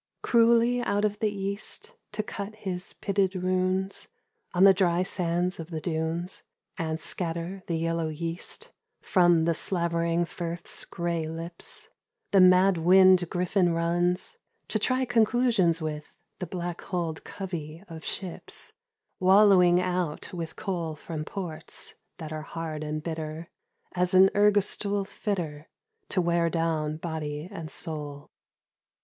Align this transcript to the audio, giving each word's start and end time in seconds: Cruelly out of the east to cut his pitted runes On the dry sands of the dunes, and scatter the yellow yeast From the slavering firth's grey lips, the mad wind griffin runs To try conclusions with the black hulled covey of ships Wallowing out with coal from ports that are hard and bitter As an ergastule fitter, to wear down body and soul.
Cruelly 0.23 0.81
out 0.81 1.05
of 1.05 1.19
the 1.19 1.29
east 1.29 1.93
to 2.13 2.23
cut 2.23 2.55
his 2.55 2.93
pitted 2.93 3.35
runes 3.35 4.07
On 4.51 4.63
the 4.63 4.73
dry 4.73 5.03
sands 5.03 5.59
of 5.59 5.69
the 5.69 5.79
dunes, 5.79 6.41
and 6.75 6.99
scatter 6.99 7.61
the 7.67 7.77
yellow 7.77 8.07
yeast 8.07 8.71
From 9.03 9.45
the 9.45 9.53
slavering 9.53 10.25
firth's 10.25 10.85
grey 10.85 11.27
lips, 11.27 11.87
the 12.31 12.41
mad 12.41 12.79
wind 12.79 13.29
griffin 13.29 13.73
runs 13.75 14.37
To 14.69 14.79
try 14.79 15.05
conclusions 15.05 15.83
with 15.83 16.11
the 16.39 16.47
black 16.47 16.81
hulled 16.81 17.23
covey 17.23 17.83
of 17.87 18.03
ships 18.03 18.73
Wallowing 19.19 19.79
out 19.79 20.33
with 20.33 20.55
coal 20.55 20.95
from 20.95 21.25
ports 21.25 21.93
that 22.17 22.33
are 22.33 22.41
hard 22.41 22.83
and 22.83 23.03
bitter 23.03 23.51
As 23.93 24.15
an 24.15 24.29
ergastule 24.33 25.05
fitter, 25.05 25.69
to 26.09 26.21
wear 26.23 26.49
down 26.49 26.97
body 26.97 27.47
and 27.51 27.69
soul. 27.69 28.31